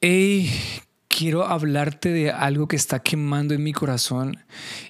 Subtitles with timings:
[0.00, 0.48] Hey,
[1.08, 4.38] quiero hablarte de algo que está quemando en mi corazón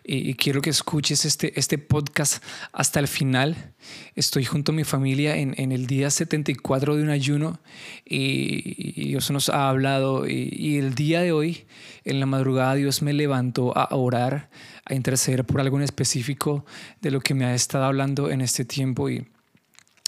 [0.04, 3.72] y, quiero que escuches este, este podcast hasta el final.
[4.16, 7.58] Estoy junto a mi familia en, el día 74 de un ayuno
[8.04, 11.64] y, Dios nos ha hablado y, y, el día de hoy,
[12.04, 14.50] en la madrugada, Dios me levantó a orar,
[14.84, 16.66] a interceder por algo en específico
[17.00, 19.26] de lo que me ha estado hablando en este tiempo y,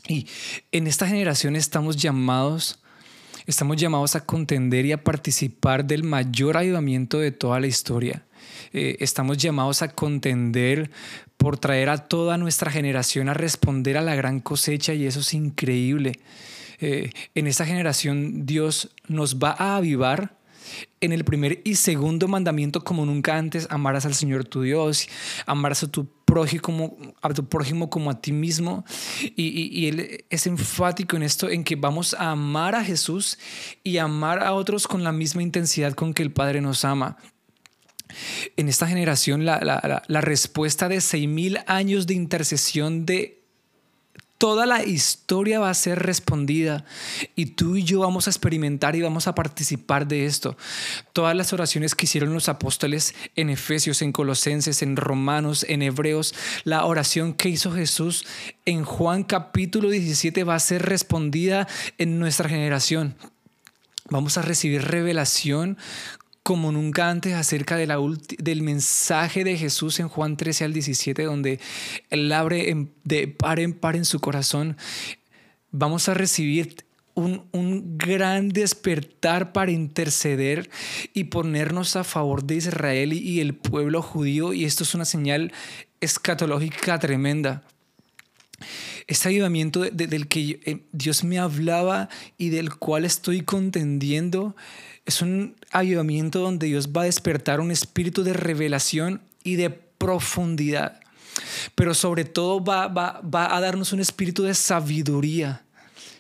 [0.09, 0.27] y
[0.73, 2.81] en esta generación estamos llamados
[3.47, 8.25] Estamos llamados a contender y a participar del mayor ayudamiento de toda la historia.
[8.73, 10.91] Eh, estamos llamados a contender
[11.37, 15.35] por traer a toda nuestra generación a responder a la gran cosecha y eso es
[15.35, 16.21] increíble.
[16.81, 20.40] Eh, en esta generación Dios nos va a avivar
[21.01, 25.09] en el primer y segundo mandamiento como nunca antes, amarás al Señor tu Dios,
[25.47, 28.85] amarás a tu prójimo, como a ti mismo.
[29.37, 33.39] Y, él es enfático en esto, en que vamos a amar a Jesús
[33.83, 37.17] y amar a otros con la misma intensidad con que el Padre nos ama.
[38.57, 43.40] En esta generación, la, respuesta de seis mil años de intercesión de
[44.41, 46.87] Toda la historia va a ser respondida
[47.37, 50.57] y tú y yo vamos a experimentar y vamos a participar de esto.
[51.13, 56.35] Todas las oraciones que hicieron los apóstoles en Efesios, en Colosenses, en Romanos, en Hebreos,
[56.65, 58.25] la oración que hizo Jesús
[58.65, 63.17] en Juan capítulo 17 va a ser respondida en nuestra generación.
[64.09, 65.77] Vamos a recibir revelación
[66.43, 71.61] como nunca antes acerca del mensaje de Jesús en Juan 13 al 17, donde
[72.09, 74.77] Él abre de par en par en su corazón.
[75.71, 80.71] Vamos a recibir un, un, gran despertar para interceder
[81.13, 84.53] y ponernos a favor de Israel y, el pueblo judío.
[84.53, 85.53] Y esto es una señal
[86.01, 87.63] escatológica tremenda.
[89.07, 92.09] Este ayudamiento del que eh, Dios me hablaba
[92.39, 94.55] y del cual estoy contendiendo
[95.11, 101.01] es un ayudamiento donde Dios va a despertar un espíritu de revelación y de profundidad.
[101.75, 105.65] Pero sobre todo va, a darnos un espíritu de sabiduría.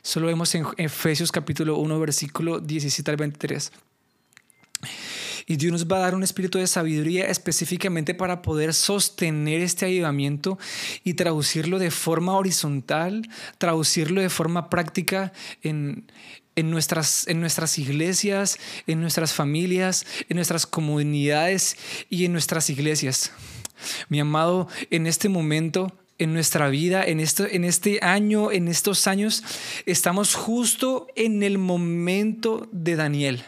[0.02, 3.70] Eso lo vemos en Efesios capítulo 1, versículo 17 al 23.
[5.46, 9.86] Y Dios nos va a dar un espíritu de sabiduría específicamente para poder sostener este
[9.86, 10.58] ayudamiento
[11.04, 16.10] y traducirlo de forma horizontal, traducirlo de forma práctica en,
[16.56, 21.76] en nuestras, en nuestras iglesias, en nuestras familias, en nuestras comunidades
[22.08, 23.32] y en nuestras iglesias.
[24.08, 29.06] Mi amado, en este momento, en nuestra vida, en, esto, en este año, en estos
[29.06, 29.42] años,
[29.86, 33.44] estamos justo en el momento de Daniel.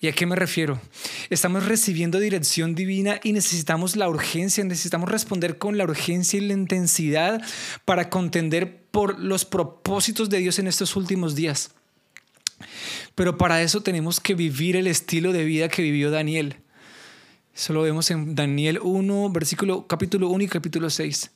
[0.00, 0.80] ¿Y a qué me refiero?
[1.30, 6.52] Estamos recibiendo dirección divina y necesitamos la urgencia, necesitamos responder con la urgencia y la
[6.52, 7.42] intensidad
[7.84, 11.70] para contender por los propósitos de Dios en estos últimos días.
[13.14, 16.56] Pero para eso tenemos que vivir el estilo de vida que vivió Daniel.
[17.54, 21.32] Eso lo vemos en Daniel 1, versículo, capítulo 1 y capítulo 6.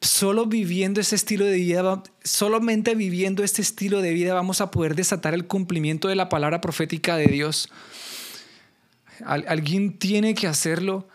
[0.00, 4.94] Solo viviendo ese estilo de vida, solamente viviendo este estilo de vida vamos a poder
[4.94, 7.70] desatar el cumplimiento de la palabra profética de Dios.
[9.24, 11.08] alguien tiene que hacerlo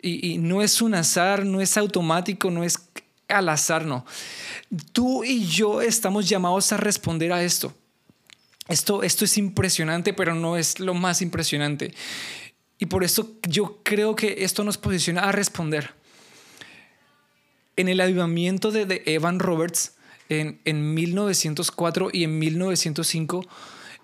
[0.00, 2.78] y, y no es un azar, no es automático, no es
[3.28, 4.06] al azar, no.
[4.92, 7.74] Tú y yo estamos llamados a responder a esto.
[8.70, 11.92] Esto, esto es impresionante, pero no es lo más impresionante.
[12.78, 15.94] Y por eso yo creo que esto nos posiciona a responder.
[17.76, 19.96] En el avivamiento de, Evan Roberts
[20.28, 23.46] en, en, 1904 y en 1905,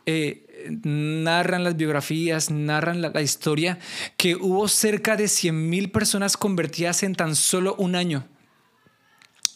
[0.06, 0.47] eh,
[0.83, 3.78] narran las biografías, narran la, historia,
[4.16, 8.27] que hubo cerca de 100.000 personas convertidas en tan solo un año.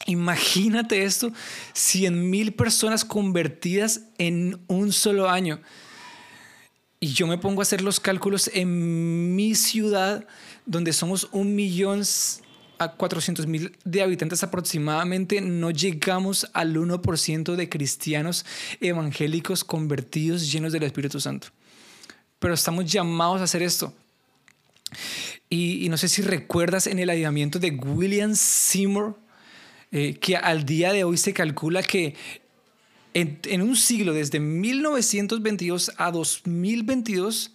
[0.06, 1.32] Imagínate esto,
[1.74, 5.60] 100 mil personas convertidas en un solo año.
[7.00, 10.26] Y yo me pongo a hacer los cálculos en mi ciudad,
[10.66, 12.04] donde somos un millón
[12.80, 18.46] a 400 mil de habitantes aproximadamente, no llegamos al 1% de cristianos
[18.80, 21.48] evangélicos convertidos llenos del Espíritu Santo.
[22.38, 23.92] Pero estamos llamados a hacer esto.
[25.50, 29.18] Y, no sé si recuerdas en el ayudamiento de William Seymour,
[29.92, 32.14] eh, que al día de hoy se calcula que
[33.12, 37.52] en, un siglo, desde 1922 a 2022,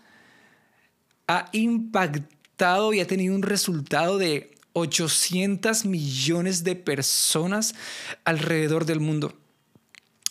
[1.28, 7.74] ha impactado y ha tenido un resultado de 800 millones de personas
[8.26, 9.34] alrededor del mundo.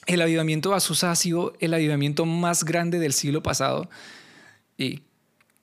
[0.07, 3.89] El avivamiento de Azusa ha sido el avivamiento más grande del siglo pasado
[4.77, 5.01] y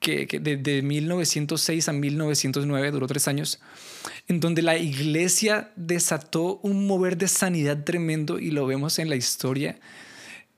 [0.01, 3.62] que, que de, 1906 a 1909 duró tres años,
[4.27, 9.15] en donde la iglesia desató un mover de sanidad tremendo y lo vemos en la
[9.15, 9.77] historia.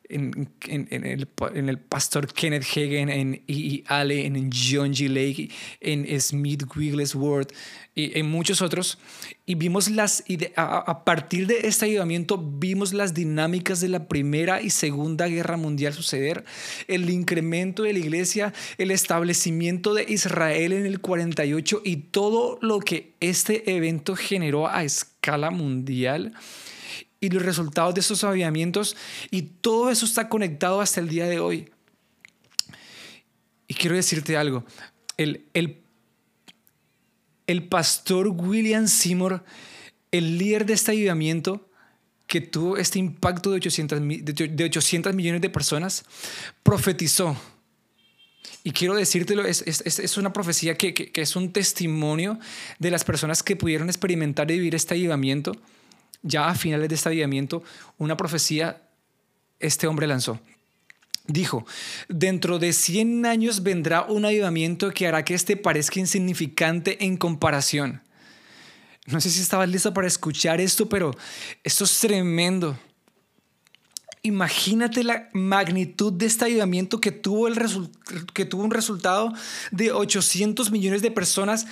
[0.10, 3.42] En, el, en, el, pastor Kenneth Hagen, en E.
[3.48, 3.84] e.
[3.88, 5.08] Allen, en John G.
[5.08, 7.54] Lake, en Smith Wigglesworth
[7.96, 8.98] y en muchos otros.
[9.46, 10.24] Y vimos las,
[10.56, 15.94] a, partir de este ayudamiento, vimos las dinámicas de la Primera y Segunda Guerra Mundial
[15.94, 16.44] suceder,
[16.88, 22.80] el incremento de la iglesia, el establecimiento de Israel en el 48 y todo lo
[22.80, 26.34] que este evento generó a escala mundial
[27.24, 28.98] y los resultados de esos avivamientos
[29.32, 31.70] y todo eso está conectado hasta el día de hoy.
[33.66, 34.66] Y quiero decirte algo,
[35.16, 35.82] el, el,
[37.48, 39.42] el pastor William Seymour,
[40.12, 41.70] el líder de este avivamiento,
[42.28, 46.04] que tuvo este impacto de 800, de 800 millones de personas,
[46.62, 47.38] profetizó.
[48.66, 52.38] Y quiero decírtelo, es, es, es una profecía que, que, que, es un testimonio
[52.80, 55.54] de las personas que pudieron experimentar y vivir este avivamiento
[56.24, 57.64] ya a finales de este avivamiento,
[57.98, 58.82] una profecía
[59.60, 60.40] este hombre lanzó.
[61.26, 61.66] Dijo,
[62.10, 68.02] dentro de 100 años vendrá un avivamiento que hará que este parezca insignificante en comparación.
[69.06, 71.12] No sé si estabas listo para escuchar esto, pero
[71.64, 72.78] esto es tremendo.
[74.22, 77.48] Imagínate la magnitud de este avivamiento que tuvo,
[78.34, 79.34] que tuvo un resultado
[79.72, 81.68] de 800 millones de personas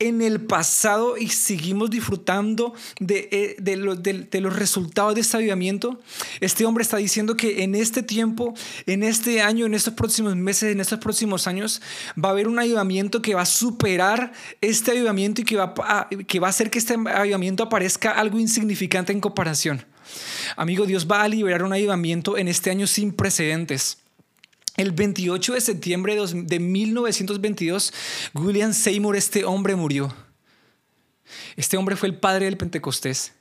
[0.00, 6.00] en el pasado y seguimos disfrutando de, eh, de, los resultados de este avivamiento.
[6.40, 8.54] Este hombre está diciendo que en este tiempo,
[8.86, 11.82] en este año, en estos próximos meses, en estos próximos años,
[12.22, 16.08] va a haber un avivamiento que va a superar este avivamiento y que va a,
[16.08, 19.84] que va a hacer que este avivamiento aparezca algo insignificante en comparación.
[20.56, 23.98] Amigo, Dios va a liberar un avivamiento en este año sin precedentes.
[24.80, 27.92] El 28 de septiembre de 1922,
[28.32, 30.10] William Seymour, este hombre murió.
[31.54, 33.34] Este hombre fue el padre del Pentecostés.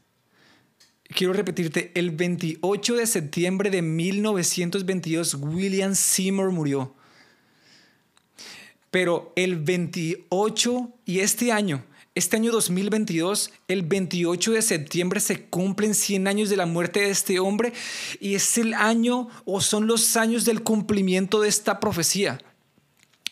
[1.05, 6.93] Quiero repetirte, el 28 de septiembre de 1922, William Seymour murió.
[8.91, 11.85] Pero el 28 y este año,
[12.19, 17.11] este año 2022, el 28 de septiembre, se cumplen 100 años de la muerte de
[17.11, 17.71] este hombre
[18.19, 22.37] y es el año o son los años del cumplimiento de esta profecía.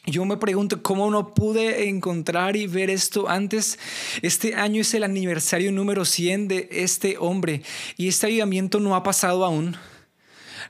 [0.05, 3.77] Yo me pregunto cómo no pude encontrar y ver esto antes.
[4.21, 7.63] Este año es el aniversario número 100 de este hombre
[7.97, 9.75] y este avivamiento no ha pasado aún.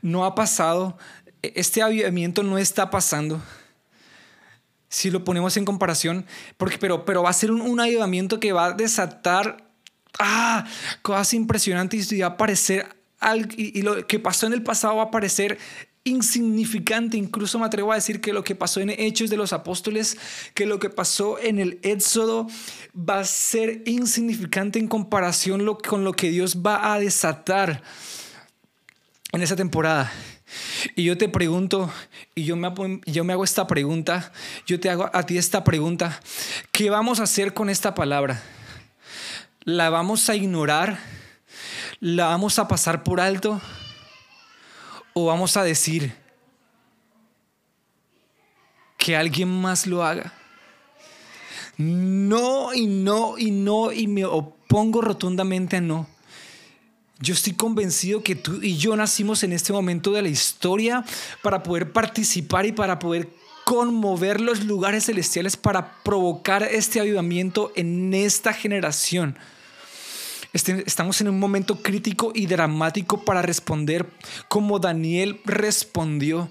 [0.01, 0.97] No ha pasado.
[1.43, 3.39] Este avivamiento no está pasando
[4.89, 6.25] si lo ponemos en comparación,
[6.57, 9.69] porque, pero, pero va a ser un, un que va a desatar
[10.19, 10.65] ah,
[11.01, 12.97] cosas impresionantes y va a parecer
[13.57, 15.57] y, lo que pasó en el pasado va a parecer
[16.03, 17.17] insignificante.
[17.17, 20.17] Incluso me atrevo a decir que lo que pasó en Hechos de los Apóstoles,
[20.53, 22.47] que lo que pasó en el Éxodo
[22.97, 27.81] va a ser insignificante en comparación con lo que Dios va a desatar
[29.31, 30.11] en esa temporada.
[30.95, 31.91] Y yo te pregunto,
[32.35, 32.71] y yo me,
[33.05, 34.31] yo me hago esta pregunta,
[34.65, 36.19] yo te hago a ti esta pregunta,
[36.71, 38.41] ¿qué vamos a hacer con esta palabra?
[39.63, 40.99] ¿La vamos a ignorar?
[41.99, 43.59] ¿La vamos a pasar por alto?
[45.13, 46.13] ¿O vamos a decir
[48.97, 50.33] que alguien más lo haga?
[51.77, 56.07] No y no y no y me opongo rotundamente a no.
[57.19, 61.03] Yo estoy convencido que tú y yo nacimos en este momento de la historia
[61.41, 63.29] para poder participar y para poder
[63.65, 69.37] conmover los lugares celestiales para provocar este avivamiento en esta generación.
[70.53, 74.06] Este, estamos en un momento crítico y dramático para responder
[74.47, 76.49] como Daniel respondió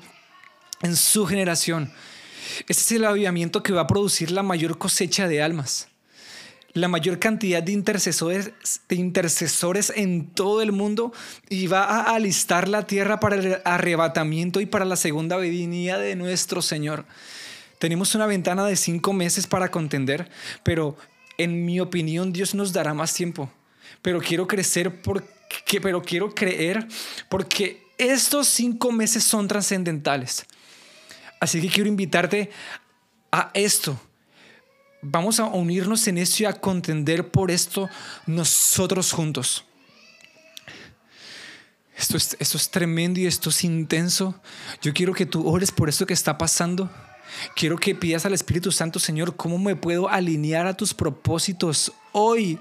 [0.83, 1.93] en su generación.
[2.69, 5.89] Este es el avivamiento que va a producir la mayor cosecha de almas
[6.77, 8.53] la mayor cantidad de intercesores,
[9.97, 11.13] en todo el mundo
[11.49, 16.17] y va a alistar la tierra para el arrebatamiento y para la segunda venida de
[16.17, 17.07] nuestro Señor.
[17.79, 20.31] Tenemos una ventana de cinco meses para contender,
[20.63, 20.97] pero
[21.39, 23.51] en mi opinión Dios nos dará más tiempo.
[24.03, 26.87] Pero quiero crecer porque, pero quiero creer
[27.31, 30.45] porque estos cinco meses son trascendentales.
[31.41, 32.51] Así que quiero invitarte
[33.33, 33.99] a esto,
[35.09, 37.89] Vamos a unirnos en esto y a contender por esto
[38.27, 39.65] nosotros juntos.
[41.97, 44.35] Esto es, esto es tremendo y esto es intenso.
[44.83, 46.91] Yo quiero que tú ores por esto que está pasando.
[47.55, 52.59] Quiero que pidas al Espíritu Santo, Señor, cómo me puedo alinear a tus propósitos hoy.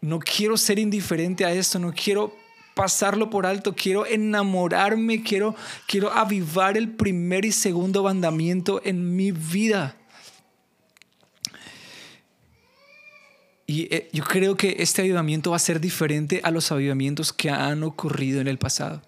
[0.00, 2.32] No quiero ser indiferente a esto, no quiero
[2.76, 5.56] pasarlo por alto, quiero enamorarme, quiero,
[5.88, 9.96] quiero avivar el primer y segundo mandamiento en mi vida.
[13.70, 17.50] Y eh, yo creo que este avivamiento va a ser diferente a los avivamientos que
[17.50, 19.00] han ocurrido en el pasado.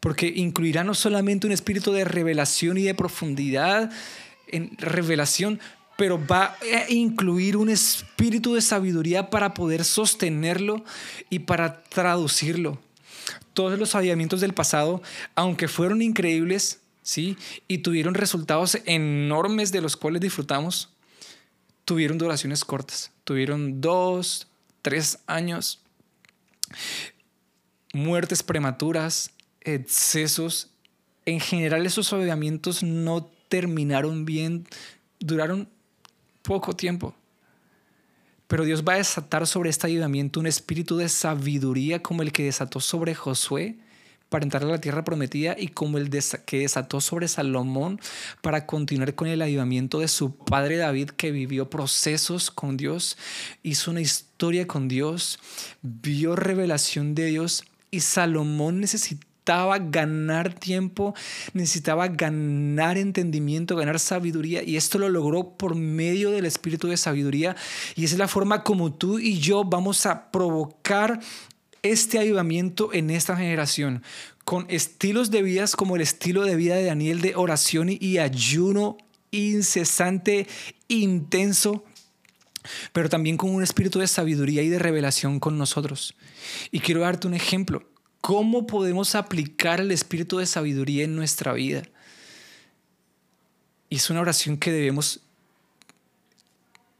[0.00, 3.90] porque incluirá no solamente un espíritu de revelación y de profundidad
[4.46, 5.58] en revelación,
[5.96, 10.84] pero va a incluir un espíritu de sabiduría para poder sostenerlo
[11.30, 12.78] y para traducirlo.
[13.54, 15.02] Todos los avivamientos del pasado,
[15.34, 17.38] aunque fueron increíbles, ¿sí?
[17.68, 20.90] Y tuvieron resultados enormes de los cuales disfrutamos,
[21.90, 23.10] tuvieron duraciones cortas.
[23.24, 24.46] Tuvieron dos,
[24.80, 25.82] tres años.
[27.92, 30.70] Muertes prematuras, excesos.
[31.26, 34.68] En general esos avivamientos no terminaron bien,
[35.18, 35.68] duraron
[36.42, 37.12] poco tiempo.
[38.46, 42.44] Pero Dios va a desatar sobre este ayudamiento un espíritu de sabiduría como el que
[42.44, 43.78] desató sobre Josué
[44.30, 46.08] para entrar a la tierra prometida y como el
[46.46, 48.00] que desató sobre Salomón
[48.40, 53.18] para continuar con el ayudamiento de su padre David que vivió procesos con Dios,
[53.62, 55.38] hizo una historia con Dios,
[55.82, 61.14] vio revelación de Dios y Salomón necesitaba ganar tiempo,
[61.54, 67.56] necesitaba ganar entendimiento, ganar sabiduría y esto lo logró por medio del espíritu de sabiduría.
[67.96, 71.18] Y esa es la forma como tú y yo vamos a provocar
[71.82, 74.02] este avivamiento en esta generación
[74.44, 78.96] con estilos de vidas como el estilo de vida de Daniel de oración y ayuno
[79.30, 80.46] incesante,
[80.88, 81.84] intenso,
[82.92, 86.14] pero también con un espíritu de sabiduría y de revelación con nosotros.
[86.70, 87.88] Y quiero darte un ejemplo.
[88.20, 91.82] ¿Cómo podemos aplicar el espíritu de sabiduría en nuestra vida?
[93.88, 95.20] Y es una oración que debemos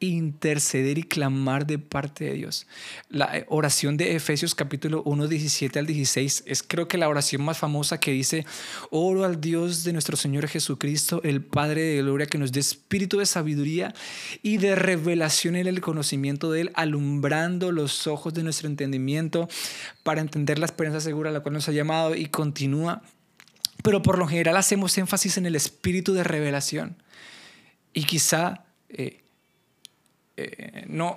[0.01, 2.67] interceder y clamar de parte de Dios.
[3.11, 7.43] La eh, oración de Efesios capítulo 1, 17 al 16 es creo que la oración
[7.43, 8.47] más famosa que dice,
[8.91, 13.19] oro al Dios de nuestro Señor Jesucristo, el Padre de gloria, que nos dé espíritu
[13.19, 13.95] de sabiduría
[14.43, 19.49] y de revelación en el conocimiento de Él, alumbrando los ojos de nuestro entendimiento
[20.03, 23.03] para entender la esperanza segura a la cual nos ha llamado y continúa.
[23.83, 26.97] Pero por lo general hacemos énfasis en el espíritu de revelación.
[27.93, 28.65] Y quizá...
[28.89, 29.20] Eh,
[30.43, 31.17] eh, no,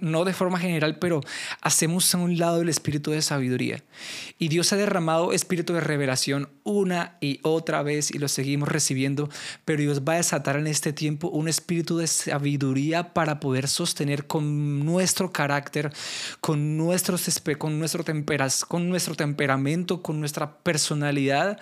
[0.00, 1.20] no de forma general, pero
[1.60, 3.82] hacemos a un lado el espíritu de sabiduría.
[4.38, 9.28] Y Dios ha derramado espíritu de revelación una y otra vez y lo seguimos recibiendo,
[9.64, 14.26] pero Dios va a desatar en este tiempo un espíritu de sabiduría para poder sostener
[14.26, 15.92] con nuestro carácter,
[16.40, 17.28] con, nuestros,
[17.58, 21.58] con, nuestro, temperas, con nuestro temperamento, con nuestra personalidad,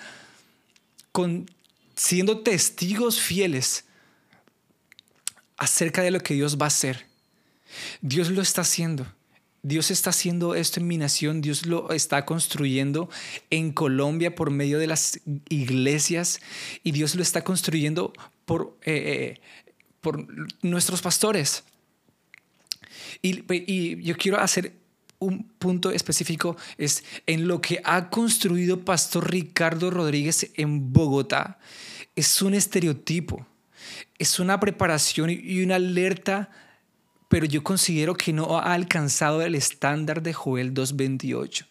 [1.12, 1.50] con
[1.96, 3.84] siendo testigos fieles
[5.58, 7.06] acerca de lo que Dios va a hacer.
[8.00, 9.06] Dios lo está haciendo.
[9.62, 13.10] Dios está haciendo esto en mi nación, Dios lo está construyendo
[13.50, 16.40] en Colombia por medio de las iglesias
[16.84, 18.12] y Dios lo está construyendo
[18.44, 19.40] por, eh, eh,
[20.00, 20.26] por
[20.62, 21.64] nuestros pastores.
[23.20, 24.74] Y, y yo quiero hacer
[25.18, 31.58] un punto específico, es en lo que ha construido Pastor Ricardo Rodríguez en Bogotá.
[32.14, 33.44] Es un estereotipo
[34.18, 36.50] es una preparación y una alerta,
[37.28, 41.66] pero yo considero que no ha alcanzado el estándar de Joel 2.28.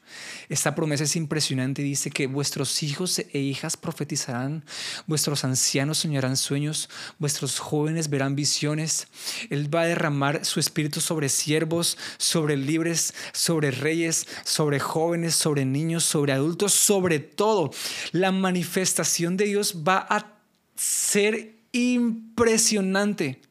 [0.49, 1.81] Esta promesa es impresionante.
[1.81, 4.63] Dice que vuestros hijos e hijas profetizarán,
[5.07, 9.07] vuestros ancianos soñarán sueños, vuestros jóvenes verán visiones.
[9.49, 15.65] Él va a derramar su espíritu sobre siervos, sobre libres, sobre reyes, sobre jóvenes, sobre
[15.65, 17.71] niños, sobre adultos, sobre todo.
[18.11, 20.37] La manifestación de Dios va a
[20.75, 23.41] ser impresionante.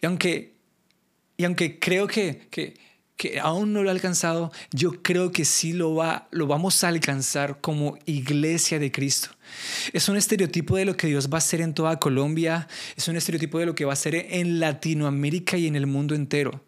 [0.00, 0.54] Y aunque,
[1.36, 2.74] y aunque creo que, que,
[3.18, 6.88] que aún no lo ha alcanzado, yo creo que sí lo, va, lo vamos a
[6.88, 9.30] alcanzar como iglesia de Cristo.
[9.92, 13.16] Es un estereotipo de lo que Dios va a hacer en toda Colombia, es un
[13.16, 16.64] estereotipo de lo que va a hacer en Latinoamérica y en el mundo entero.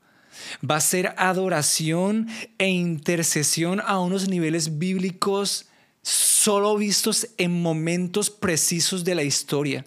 [0.68, 5.69] Va a ser adoración e intercesión a unos niveles bíblicos
[6.02, 9.84] solo vistos en momentos precisos de la historia.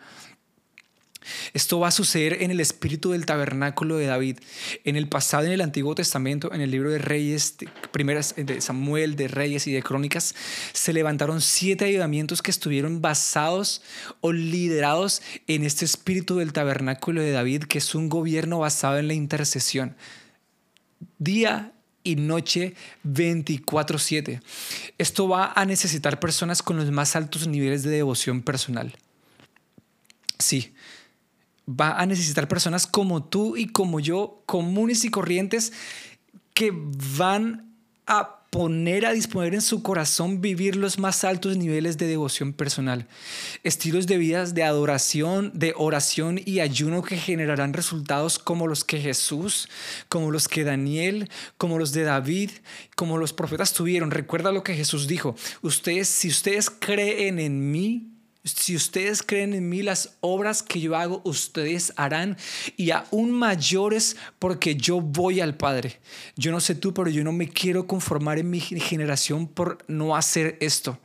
[1.54, 4.40] Esto va a suceder en el espíritu del tabernáculo de David.
[4.84, 8.62] En el pasado, en el Antiguo Testamento, en el libro de Reyes, de, primeras de
[8.62, 10.36] Samuel, de Reyes y de Crónicas,
[10.74, 13.82] se levantaron siete ayudamientos que estuvieron basados
[14.22, 19.08] o liderados en este espíritu del tabernáculo de David, que es un gobierno basado en
[19.08, 19.96] la intercesión.
[21.18, 21.73] Día
[22.04, 24.42] y noche 24/7.
[24.98, 28.96] Esto va a necesitar personas con los más altos niveles de devoción personal.
[30.40, 30.74] Sí,
[31.68, 35.72] va a necesitar personas como tú y como yo, comunes y corrientes,
[36.54, 37.74] que van
[38.06, 43.08] a poner a disponer en su corazón vivir los más altos niveles de devoción personal,
[43.64, 49.02] estilos de vidas de adoración, de oración y ayuno que generarán resultados como los que
[49.02, 49.70] Jesús,
[50.08, 52.52] como los que Daniel, como los de David,
[52.96, 54.12] como los profetas tuvieron.
[54.12, 58.13] Recuerda lo que Jesús dijo, ustedes si ustedes creen en mí,
[58.44, 62.38] si ustedes creen en mí, las obras que yo hago, ustedes harán
[62.76, 66.00] y aún mayores porque yo voy al Padre.
[66.36, 70.16] Yo no sé tú, pero yo no me quiero conformar en mi generación por no
[70.16, 71.00] hacer esto.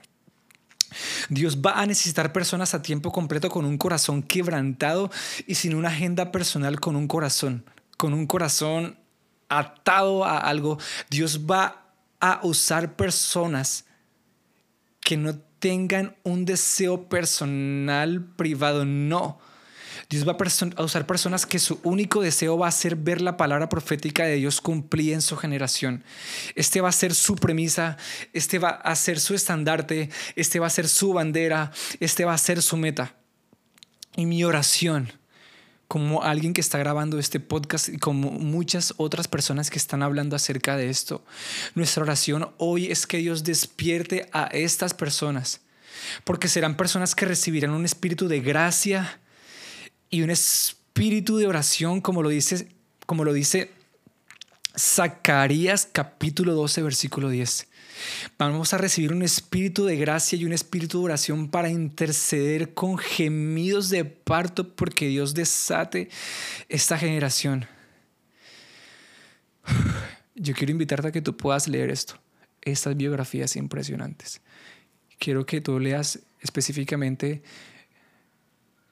[1.29, 5.11] Dios va a necesitar personas a tiempo completo con un corazón quebrantado
[5.47, 7.65] y sin una agenda personal con un corazón,
[7.97, 8.99] con un corazón
[9.49, 10.79] atado a algo.
[11.11, 11.85] Dios va
[12.21, 13.85] a usar personas
[15.01, 19.41] que no tengan un deseo personal privado, no.
[20.09, 23.69] Dios va a usar personas que su único deseo va a ser ver la palabra
[23.69, 26.03] profética de Dios cumplida en su generación.
[26.55, 27.99] Este va a ser su premisa,
[28.33, 32.39] este va a ser su estandarte, este va a ser su bandera, este va a
[32.39, 33.17] ser su meta.
[34.17, 35.13] Y mi oración
[35.89, 40.37] como alguien que está grabando este podcast y como muchas otras personas que están hablando
[40.37, 41.25] acerca de esto.
[41.75, 45.63] Nuestra oración hoy es que Dios despierte a estas personas,
[46.25, 49.19] porque serán personas que recibirán un espíritu de gracia
[50.11, 52.69] y un espíritu de oración, como lo dice,
[53.07, 53.73] como lo dice
[54.79, 57.68] Zacarías capítulo 12, versículo 10.
[58.39, 62.99] Vamos a recibir un espíritu de gracia y un espíritu de oración para interceder con
[62.99, 66.09] gemidos de parto porque Dios desate
[66.69, 67.67] esta generación.
[70.35, 72.15] Yo quiero invitarte a que tú puedas leer esto,
[72.63, 74.41] estas biografías impresionantes.
[75.19, 77.43] Quiero que tú leas específicamente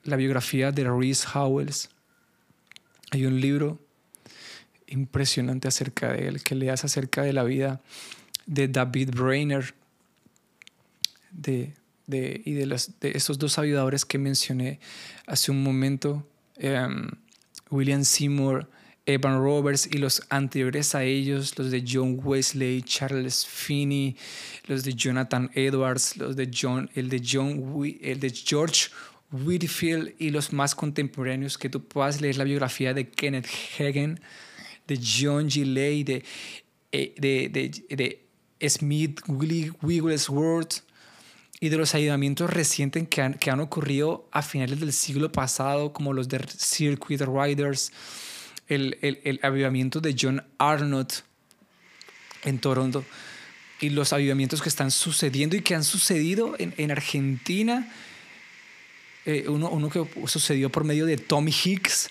[0.02, 1.90] la biografía de Reese Howells.
[3.12, 3.80] Hay un libro
[4.86, 7.80] impresionante acerca de él, que leas acerca de la vida
[8.46, 9.74] de David Brainer
[11.30, 11.74] de,
[12.44, 14.80] y de, los, de estos dos ayudadores que mencioné
[15.26, 16.26] hace un momento,
[16.56, 17.08] em,
[17.70, 18.68] William Seymour,
[19.06, 24.16] Evan Roberts y los anteriores a ellos, los de John Wesley, Charles Finney,
[24.66, 28.90] los de Jonathan Edwards, los de John, el de John, el de George
[29.30, 33.46] Whitfield y los más contemporáneos que tú puedas leer la biografía de Kenneth
[33.78, 34.20] Hagen,
[34.88, 36.24] de John Gilley, de,
[36.90, 38.25] eh, de, de, de
[38.60, 40.82] Smith, Wigglesworth
[41.60, 45.92] y de los ayudamientos recientes que han, que han ocurrido a finales del siglo pasado,
[45.92, 47.92] como los de Circuit Riders,
[48.68, 51.24] el, el, el avivamiento de John Arnott
[52.44, 53.04] en Toronto
[53.80, 57.92] y los avivamientos que están sucediendo y que han sucedido en, en Argentina.
[59.24, 62.10] Eh, uno, uno, que sucedió por medio de Tommy Hicks,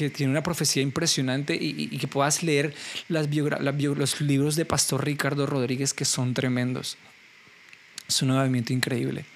[0.00, 2.74] que tiene una profecía impresionante y, que puedas leer
[3.08, 6.96] las los libros de Pastor Ricardo Rodríguez que son tremendos.
[8.08, 9.26] Es un movimiento increíble.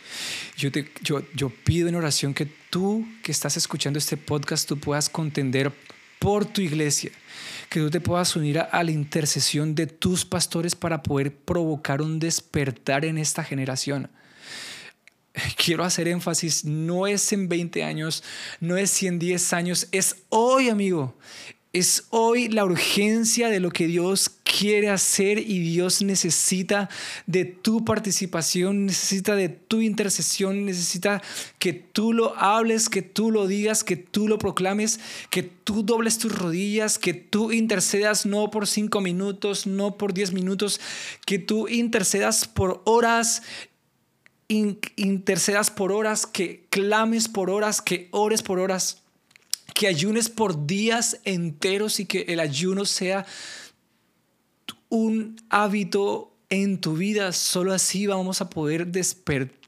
[0.56, 4.78] Yo, te, yo, yo pido en oración que tú que estás escuchando este podcast, tú
[4.78, 5.70] puedas contender
[6.18, 7.12] por tu iglesia,
[7.68, 12.18] que tú te puedas unir a, la intercesión de tus pastores para poder provocar un
[12.18, 14.08] despertar en esta generación
[15.56, 18.22] quiero hacer énfasis, no es en 20 años,
[18.60, 21.14] no es en 10 años, es hoy, amigo.
[21.72, 26.88] Es hoy la urgencia de lo que Dios quiere hacer y Dios necesita
[27.26, 31.20] de tu participación, necesita de tu intercesión, necesita
[31.58, 36.18] que tú lo hables, que tú lo digas, que tú lo proclames, que tú dobles
[36.18, 40.80] tus rodillas, que tú intercedas no por cinco minutos, no por diez minutos,
[41.26, 43.42] que tú intercedas por horas
[44.48, 49.02] intercedas por horas, que clames por horas, que ores por horas,
[49.74, 53.26] que ayunes por días enteros y que el ayuno sea
[54.88, 57.32] un hábito en tu vida.
[57.32, 59.63] Solo así vamos a poder despertar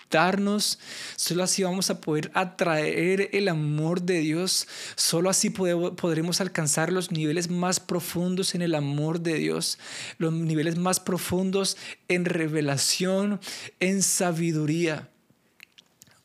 [1.17, 7.11] solo así vamos a poder atraer el amor de Dios, solo así podremos alcanzar los
[7.11, 9.79] niveles más profundos en el amor de Dios,
[10.19, 11.77] los niveles más profundos
[12.09, 13.41] en revelación,
[13.81, 15.09] en sabiduría.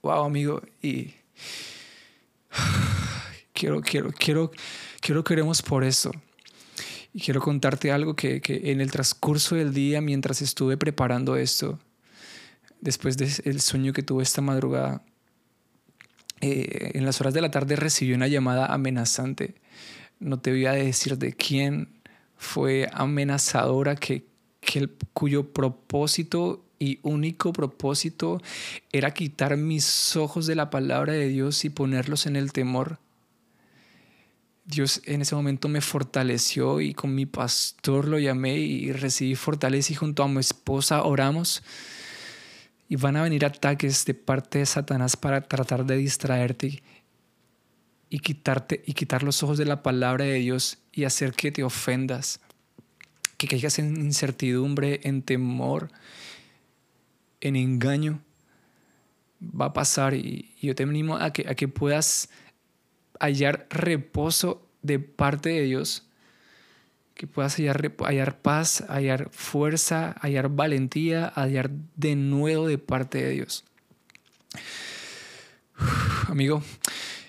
[0.01, 1.13] Wow, amigo, y
[3.53, 4.51] quiero, quiero, quiero,
[4.99, 6.11] quiero queremos por eso.
[7.13, 11.77] Y quiero contarte algo que, que en el transcurso del día, mientras estuve preparando esto,
[12.81, 15.03] después del sueño que tuve esta madrugada,
[16.41, 19.55] eh, en las horas de la tarde recibí una llamada amenazante.
[20.19, 21.89] No te voy a decir de quién
[22.35, 24.25] fue amenazadora, que,
[24.59, 28.41] que cuyo propósito y único propósito
[28.91, 32.97] era quitar mis ojos de la palabra de Dios y ponerlos en el temor.
[34.65, 39.93] Dios en ese momento me fortaleció y con mi pastor lo llamé y recibí fortaleza
[39.93, 41.61] y junto a mi esposa oramos.
[42.91, 46.83] Y van a venir ataques de parte de Satanás para tratar de distraerte
[48.09, 51.63] y quitarte y quitar los ojos de la palabra de Dios y hacer que te
[51.63, 52.41] ofendas,
[53.37, 55.89] que caigas en incertidumbre, en temor,
[57.39, 58.19] en engaño.
[59.41, 62.27] Va a pasar y, yo te animo a que, a que puedas
[63.21, 66.09] hallar reposo de parte de Dios,
[67.21, 73.63] que puedas hallar, paz, hallar fuerza, hallar valentía, hallar de nuevo de parte de Dios.
[76.27, 76.63] amigo,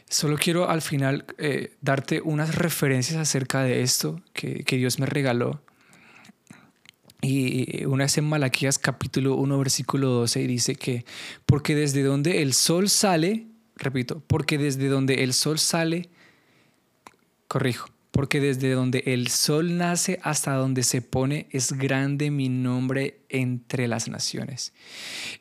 [0.08, 5.04] solo quiero al final eh, darte unas referencias acerca de esto que, que Dios me
[5.04, 5.60] regaló.
[7.20, 11.04] Y una vez en Malaquías capítulo 1 versículo 12 dice que
[11.44, 16.08] porque desde donde el sol sale, repito, porque desde donde el sol sale,
[17.46, 23.24] corrijo, porque desde donde el sol nace hasta donde se pone es grande mi nombre
[23.30, 24.74] entre las naciones.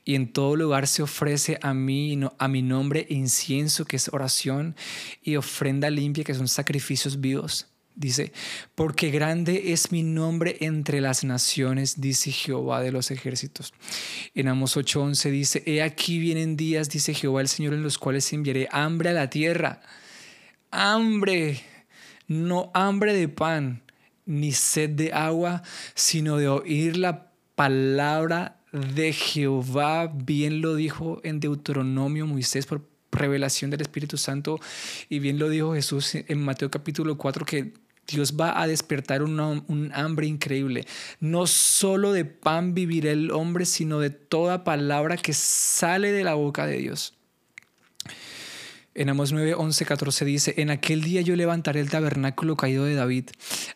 [0.06, 4.76] Y en todo lugar se ofrece a mí, a mi nombre, incienso, que es oración,
[5.22, 7.68] y ofrenda limpia, que son sacrificios vivos.
[7.94, 8.32] Dice,
[8.74, 13.74] porque grande es mi nombre entre las naciones, dice Jehová de los ejércitos.
[14.34, 18.32] En Amos 8:11 dice, he aquí vienen días, dice Jehová el Señor, en los cuales
[18.32, 19.82] enviaré hambre a la tierra.
[20.72, 21.62] Hambre,
[22.32, 23.84] no hambre de pan,
[24.26, 25.64] ni sed de agua,
[25.96, 30.08] sino de oír la palabra de Jehová.
[30.08, 34.60] Bien lo dijo en Deuteronomio Moisés por revelación del Espíritu Santo.
[35.10, 37.74] Y bien lo dijo Jesús en Mateo capítulo 4, que
[38.08, 40.86] Dios va a despertar un, hambre increíble.
[41.20, 46.36] No solo de pan vivirá el hombre, sino de toda palabra que sale de la
[46.36, 47.14] boca de Dios.
[48.94, 52.96] En Amos 9, 11, 14 dice, en aquel día yo levantaré el tabernáculo caído de
[52.96, 53.30] David,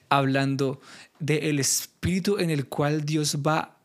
[0.10, 0.82] hablando
[1.20, 3.78] del espíritu en el cual Dios va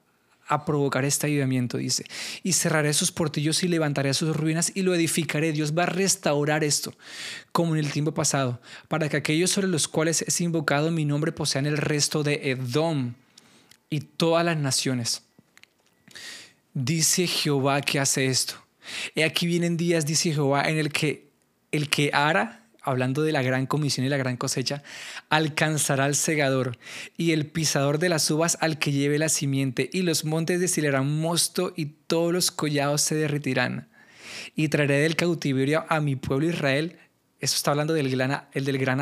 [0.49, 2.05] a provocar este ayudamiento, dice.
[2.43, 5.53] Y cerraré sus portillos y levantaré sus ruinas y lo edificaré.
[5.53, 6.93] Dios va a restaurar esto,
[7.53, 11.31] como en el tiempo pasado, para que aquellos sobre los cuales es invocado mi nombre
[11.31, 13.15] posean el resto de Edom
[13.89, 15.23] y todas las naciones.
[16.75, 18.55] Dice Jehová que hace esto.
[19.15, 21.31] He aquí vienen días, dice Jehová, en el que
[21.73, 24.83] el que ara hablando de la gran comisión y la gran cosecha,
[25.29, 26.79] alcanzará al segador
[27.17, 31.21] y el pisador de las uvas al que lleve la simiente, y los montes destilarán
[31.21, 33.89] mosto y todos los collados se derretirán.
[34.55, 36.99] Y traeré del cautiverio a mi pueblo Israel.
[37.41, 39.01] Eso está hablando del gran, el del gran.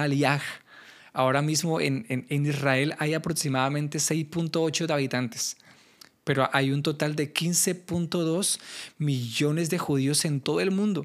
[1.12, 5.56] Ahora mismo en, en Israel hay aproximadamente 6.8 de habitantes
[6.28, 8.60] pero hay un total de 15.2
[8.98, 11.04] millones de judíos en todo el mundo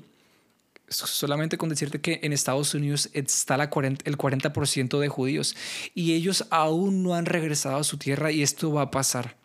[0.89, 5.55] solamente con decirte que en Estados Unidos está el 40% de judíos
[5.95, 9.37] y ellos aún no han regresado a su tierra y esto va a pasar.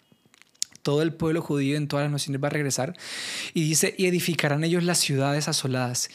[0.83, 2.97] Todo el pueblo judío en todas las naciones va a regresar
[3.55, 6.11] y dice, y edificarán ellos las ciudades asoladas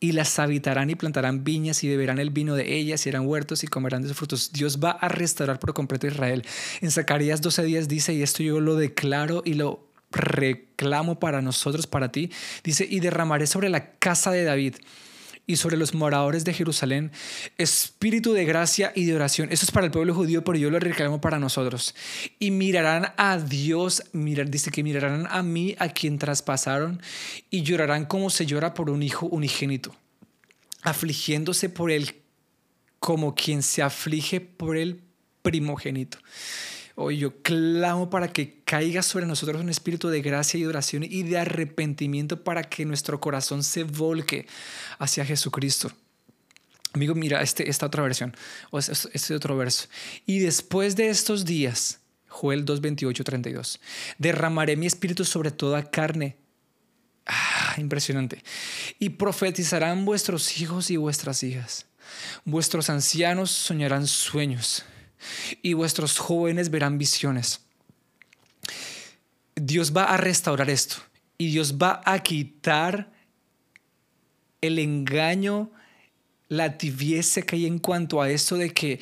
[0.00, 3.64] y las habitarán y plantarán viñas y beberán el vino de ellas y eran huertos
[3.64, 4.52] y comerán de sus frutos.
[4.52, 6.44] Dios va a restaurar por completo Israel.
[6.80, 11.86] En Zacarías 12 días dice, y esto yo lo declaro y lo reclamo para nosotros,
[11.86, 12.30] para ti.
[12.62, 14.76] Dice, y derramaré sobre la casa de David
[15.48, 17.10] y sobre los moradores de Jerusalén
[17.56, 19.48] espíritu de gracia y de oración.
[19.50, 21.94] Eso es para el pueblo judío, pero yo lo reclamo para nosotros.
[22.38, 27.00] Y mirarán a Dios, mirar, dice que mirarán a mí, a quien traspasaron,
[27.50, 29.96] y llorarán como se llora por un hijo unigénito,
[30.82, 32.16] afligiéndose por él
[33.00, 35.00] como quien se aflige por el
[35.40, 36.18] primogénito.
[37.00, 41.22] Hoy yo clamo para que caiga sobre nosotros un espíritu de gracia y oración y
[41.22, 44.48] de arrepentimiento para que nuestro corazón se volque
[44.98, 45.92] hacia Jesucristo.
[46.94, 48.36] Amigo, mira este, esta otra versión,
[48.72, 49.86] o este, este otro verso.
[50.26, 53.78] Y después de estos días, Joel 2, 28, 32,
[54.18, 56.36] derramaré mi espíritu sobre toda carne.
[57.26, 58.42] Ah, impresionante.
[58.98, 61.86] Y profetizarán vuestros hijos y vuestras hijas.
[62.44, 64.84] Vuestros ancianos soñarán sueños
[65.62, 67.60] y vuestros jóvenes verán visiones.
[69.54, 70.96] Dios va a restaurar esto
[71.36, 73.10] y Dios va a quitar
[74.60, 75.70] el engaño,
[76.48, 79.00] la tibieza que hay en cuanto a esto de que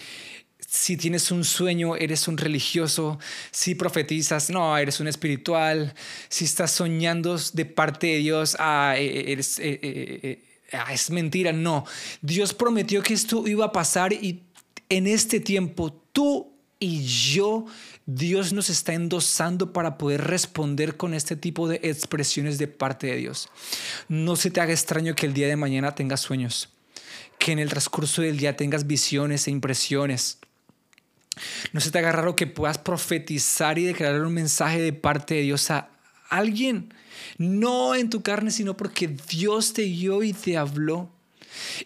[0.67, 3.19] si tienes un sueño, eres un religioso,
[3.51, 5.95] si profetizas, no, eres un espiritual,
[6.29, 11.85] si estás soñando de parte de Dios, ah, e, e, e, ah, es mentira, no.
[12.21, 14.43] Dios prometió que esto iba a pasar y
[14.89, 17.67] en este tiempo tú y yo,
[18.07, 23.17] Dios nos está endosando para poder responder con este tipo de expresiones de parte de
[23.17, 23.51] Dios.
[24.09, 26.71] No se te haga extraño que el día de mañana tengas sueños
[27.39, 30.39] que en el transcurso del día tengas visiones e impresiones.
[31.75, 35.43] No se te haga raro que puedas profetizar y declarar un mensaje de parte de
[35.43, 35.91] Dios a
[36.31, 36.95] alguien.
[37.37, 41.11] No en tu carne, sino porque Dios te guió y te habló.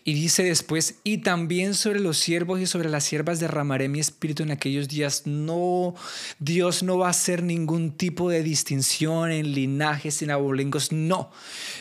[0.04, 4.42] Y dice después, y también sobre los siervos y sobre las siervas derramaré mi espíritu
[4.42, 5.26] en aquellos días.
[5.26, 5.94] No,
[6.38, 10.92] Dios no va a hacer ningún tipo de distinción en linajes, en abolengos.
[10.92, 11.30] No,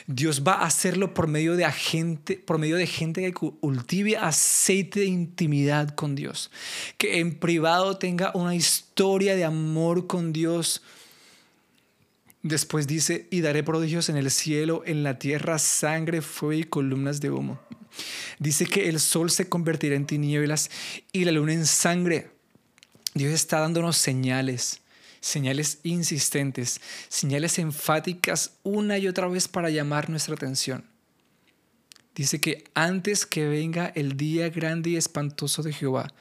[0.08, 5.02] Dios va a hacerlo por medio de gente, por medio de gente que cultive aceite
[5.02, 6.52] de intimidad con Dios,
[6.98, 10.82] que en privado tenga una historia de amor con Dios.
[12.42, 17.20] Después dice, y daré prodigios en el cielo, en la tierra, sangre, fuego y columnas
[17.20, 17.60] de humo.
[18.40, 20.70] Dice que el sol se convertirá en tinieblas
[21.12, 22.32] y la luna en sangre.
[23.14, 24.82] Dios está dándonos señales,
[25.20, 30.86] señales insistentes, señales enfáticas una y otra vez para llamar nuestra atención.
[32.16, 36.12] Dice que antes que venga el día grande y espantoso de Jehová,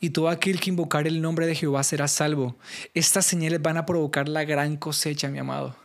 [0.00, 2.56] y todo aquel que invocar el nombre de Jehová será salvo.
[2.94, 5.76] Estas señales van a provocar la gran cosecha, mi amado.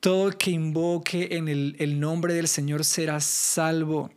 [0.00, 4.10] Todo que invoque en el, el nombre del Señor será salvo.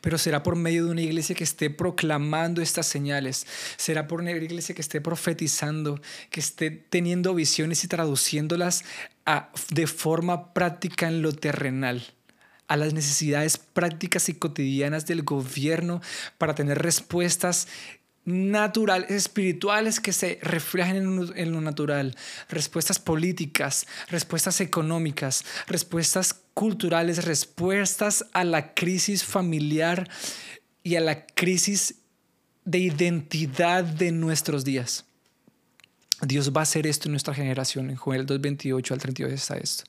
[0.00, 4.32] Pero será por medio de una iglesia que esté proclamando estas señales, será por una
[4.32, 8.84] iglesia que esté profetizando, que esté teniendo visiones y traduciéndolas
[9.70, 12.02] de forma práctica en lo terrenal
[12.66, 16.00] a las necesidades prácticas y cotidianas del gobierno
[16.38, 17.66] para tener respuestas
[18.24, 20.96] naturales, espirituales que se reflejen
[21.36, 22.16] en lo natural,
[22.48, 30.08] respuestas políticas, respuestas económicas, respuestas culturales, respuestas a la crisis familiar
[30.82, 31.96] y a la crisis
[32.64, 35.04] de identidad de nuestros días.
[36.22, 37.88] Dios va a hacer esto en nuestra generación.
[37.88, 39.84] En Joel 2.28 al 32 está esto.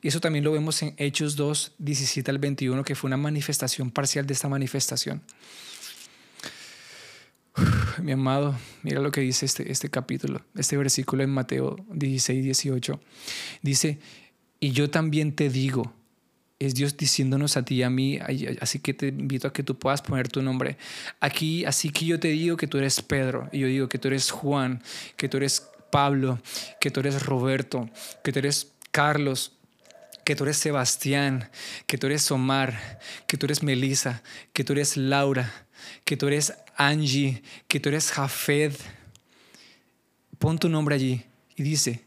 [0.00, 3.90] Y eso también lo vemos en Hechos 2, 17 al 21, que fue una manifestación
[3.90, 5.22] parcial de esta manifestación
[8.02, 13.00] mi amado, mira lo que dice este, este capítulo, este versículo en Mateo 16, 18.
[13.62, 13.98] Dice,
[14.60, 15.92] y yo también te digo,
[16.58, 18.18] es Dios diciéndonos a ti y a mí,
[18.60, 20.76] así que te invito a que tú puedas poner tu nombre.
[21.20, 24.08] Aquí, así que yo te digo que tú eres Pedro, y yo digo que tú
[24.08, 24.82] eres Juan,
[25.16, 26.40] que tú eres Pablo,
[26.80, 27.88] que tú eres Roberto,
[28.24, 29.52] que tú eres Carlos,
[30.24, 31.48] que tú eres Sebastián,
[31.86, 35.67] que tú eres Omar, que tú eres Melissa, que tú eres Laura,
[36.04, 38.72] que tú eres Angie, que tú eres Jafed.
[40.38, 41.24] Pon tu nombre allí
[41.56, 42.04] y dice,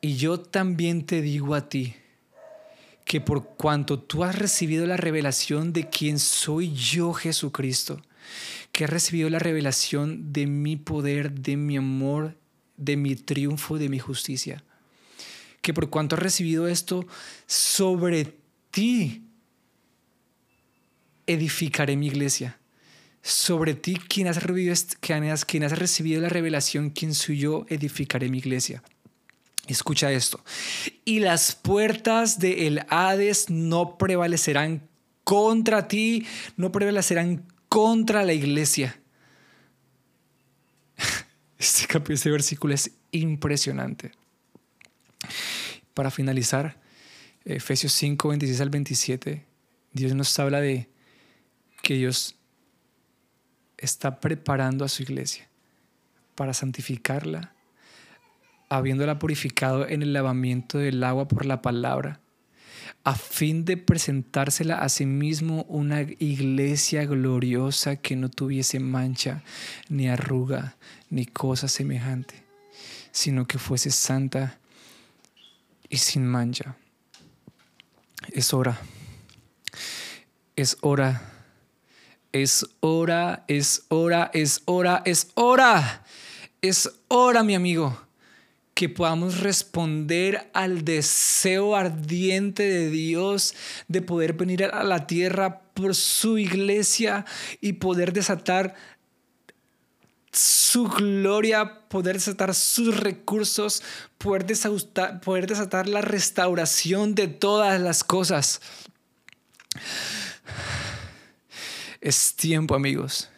[0.00, 1.94] y yo también te digo a ti,
[3.04, 8.00] que por cuanto tú has recibido la revelación de quién soy yo Jesucristo,
[8.72, 12.36] que has recibido la revelación de mi poder, de mi amor,
[12.76, 14.62] de mi triunfo, de mi justicia,
[15.60, 17.06] que por cuanto has recibido esto,
[17.46, 18.36] sobre
[18.70, 19.24] ti
[21.32, 22.58] edificaré mi iglesia.
[23.22, 24.38] Sobre ti, quien has,
[25.44, 28.82] quien has recibido la revelación, quien soy yo, edificaré mi iglesia.
[29.66, 30.42] Escucha esto.
[31.04, 34.88] Y las puertas del Hades no prevalecerán
[35.22, 38.96] contra ti, no prevalecerán contra la iglesia.
[41.60, 44.12] Este, este versículo es impresionante.
[45.92, 46.80] Para finalizar,
[47.44, 49.44] Efesios 5, 26 al 27,
[49.92, 50.88] Dios nos habla de
[51.90, 52.36] que Dios
[53.76, 55.48] está preparando a su iglesia
[56.36, 57.52] para santificarla,
[58.68, 62.20] habiéndola purificado en el lavamiento del agua por la palabra,
[63.02, 69.42] a fin de presentársela a sí mismo una iglesia gloriosa que no tuviese mancha,
[69.88, 70.76] ni arruga,
[71.08, 72.44] ni cosa semejante,
[73.10, 74.60] sino que fuese santa
[75.88, 76.76] y sin mancha.
[78.32, 78.78] Es hora,
[80.54, 81.38] es hora
[82.32, 86.04] es hora, es hora, es hora, es hora.
[86.62, 87.98] Es hora, mi amigo,
[88.74, 93.54] que podamos responder al deseo ardiente de Dios
[93.88, 97.24] de poder venir a la tierra por su iglesia
[97.60, 98.74] y poder desatar
[100.32, 103.82] su gloria, poder desatar sus recursos,
[104.18, 108.60] poder desatar, poder desatar la restauración de todas las cosas.
[112.00, 113.28] Es tiempo, amigos.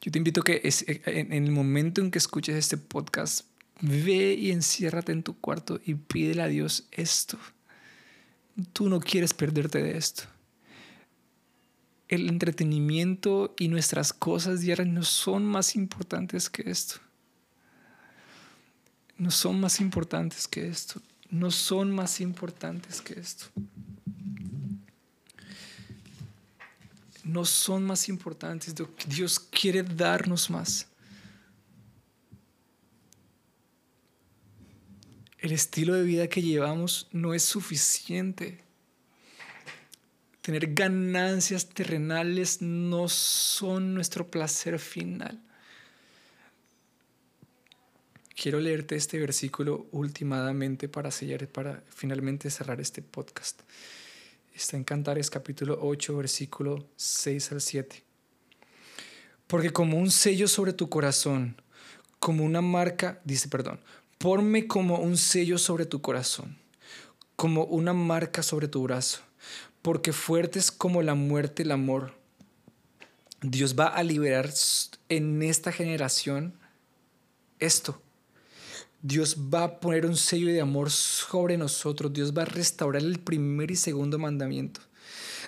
[0.00, 3.46] Yo te invito a que eh, en el momento en que escuches este podcast,
[3.80, 7.38] ve y enciérrate en tu cuarto y pídele a Dios esto.
[8.72, 10.24] Tú no quieres perderte de esto.
[12.08, 16.96] El entretenimiento y nuestras cosas diarias no son más importantes que esto.
[19.16, 21.00] No son más importantes que esto.
[21.30, 23.46] No son más importantes que esto.
[27.24, 28.74] No son más importantes.
[29.06, 30.86] Dios quiere darnos más.
[35.38, 38.58] El estilo de vida que llevamos no es suficiente.
[40.42, 45.40] Tener ganancias terrenales no son nuestro placer final.
[48.34, 53.60] Quiero leerte este versículo últimamente para, sellar, para finalmente cerrar este podcast.
[54.60, 58.04] Está en Cantares capítulo 8, versículo 6 al 7.
[59.46, 61.62] Porque como un sello sobre tu corazón,
[62.18, 63.80] como una marca, dice, perdón,
[64.18, 66.58] ponme como un sello sobre tu corazón,
[67.36, 69.20] como una marca sobre tu brazo,
[69.80, 72.12] porque fuerte es como la muerte el amor.
[73.40, 74.50] Dios va a liberar
[75.08, 76.52] en esta generación
[77.60, 78.02] esto
[79.02, 82.12] Dios va a poner un sello de amor sobre nosotros.
[82.12, 84.80] Dios va a restaurar el primer y segundo mandamiento.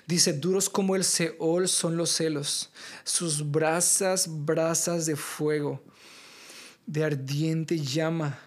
[0.07, 2.71] Dice, duros como el Seol son los celos,
[3.03, 5.81] sus brasas, brasas de fuego,
[6.85, 8.39] de ardiente llama.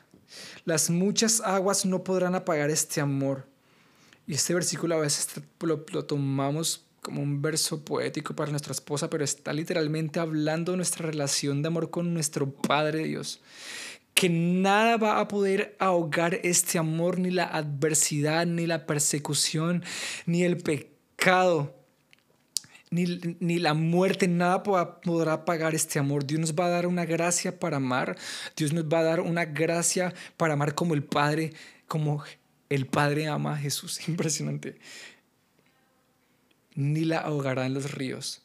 [0.65, 3.47] Las muchas aguas no podrán apagar este amor.
[4.27, 5.29] Y este versículo a veces
[5.61, 10.77] lo, lo tomamos como un verso poético para nuestra esposa, pero está literalmente hablando de
[10.79, 13.41] nuestra relación de amor con nuestro Padre Dios
[14.17, 19.85] que nada va a poder ahogar este amor, ni la adversidad, ni la persecución,
[20.25, 21.77] ni el pecado,
[22.91, 23.05] ni,
[23.41, 26.27] ni la muerte, nada podrá pagar este amor.
[26.27, 28.17] Dios nos va a dar una gracia para amar,
[28.57, 31.53] Dios nos va a dar una gracia para amar como el Padre,
[31.87, 32.25] como
[32.71, 34.01] el Padre ama a Jesús.
[34.09, 34.79] Impresionante.
[36.75, 38.41] Ni la ahogará en los ríos.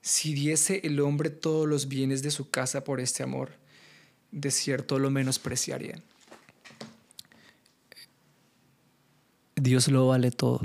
[0.00, 3.62] Si diese el hombre todos los bienes de su casa por este amor
[4.34, 6.02] de cierto lo menospreciarían.
[9.54, 10.60] Dios lo vale todo.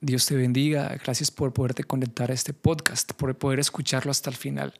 [0.00, 0.96] Dios te bendiga.
[1.04, 4.72] Gracias por poderte conectar a este podcast, por poder escucharlo hasta el final.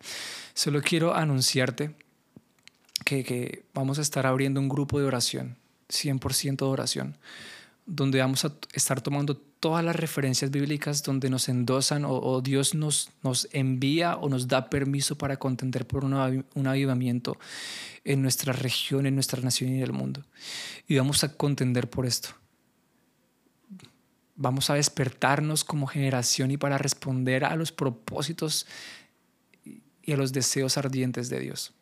[0.54, 1.94] Solo quiero anunciarte
[3.04, 5.58] que, que vamos a estar abriendo un grupo de oración,
[5.90, 7.18] 100% de oración,
[7.92, 13.10] donde vamos a estar tomando todas las referencias bíblicas donde nos endosan o, Dios nos,
[13.24, 17.36] nos envía o nos da permiso para contender por un avivamiento
[18.04, 20.22] en nuestra región, en nuestra nación y en el mundo.
[20.86, 22.28] Y vamos a contender por esto.
[24.36, 28.68] Vamos a despertarnos como generación y para responder a los propósitos
[29.64, 31.72] y a los deseos ardientes de Dios.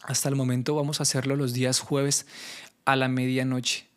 [0.00, 2.26] Hasta el momento vamos a hacerlo los días jueves
[2.86, 3.91] a la medianoche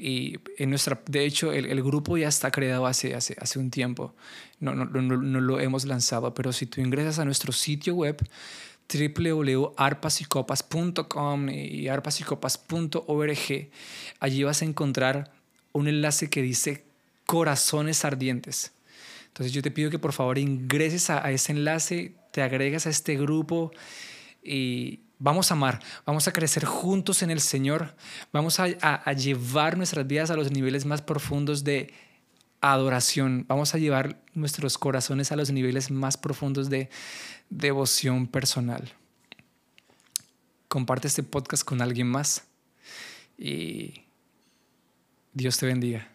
[0.00, 4.14] y en nuestra, de hecho, el, grupo ya está creado hace, hace, hace un tiempo.
[4.58, 8.16] No, no, no, no, lo hemos lanzado, pero si tú ingresas a nuestro sitio web
[8.90, 13.68] www.arpasicopas.com y arpasicopas.org,
[14.20, 15.32] allí vas a encontrar
[15.72, 16.86] un enlace que dice
[17.26, 18.72] corazones ardientes.
[19.26, 22.90] Entonces yo te pido que por favor ingreses a, a ese enlace, te agregas a
[22.90, 23.70] este grupo
[24.42, 27.94] y, Vamos a amar, vamos a crecer juntos en el Señor,
[28.32, 31.92] vamos a, llevar nuestras vidas a los niveles más profundos de
[32.62, 36.88] adoración, vamos a llevar nuestros corazones a los niveles más profundos de
[37.50, 38.90] devoción personal.
[40.68, 42.44] Comparte este podcast con alguien más
[43.36, 44.06] y
[45.34, 46.09] Dios te bendiga.